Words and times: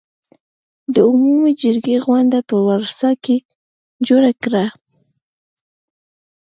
د 0.93 0.95
عمومي 1.09 1.51
جرګې 1.61 1.95
غونډه 2.05 2.39
په 2.49 2.55
ورسا 2.67 3.11
کې 3.23 3.37
جوړه 4.07 4.31
کړه. 4.43 4.65